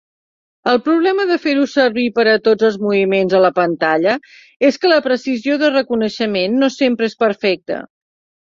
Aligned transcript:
El 0.69 0.77
problema 0.85 1.25
de 1.31 1.35
fer-ho 1.43 1.65
servir 1.73 2.05
per 2.15 2.25
a 2.31 2.33
tots 2.47 2.67
els 2.69 2.79
moviments 2.85 3.37
a 3.39 3.41
la 3.43 3.53
pantalla 3.59 4.15
és 4.71 4.81
que 4.85 4.93
la 4.95 4.99
precisió 5.11 5.59
de 5.65 5.71
reconeixement 5.77 6.61
no 6.65 6.75
sempre 6.81 7.13
és 7.13 7.21
perfecta. 7.27 7.83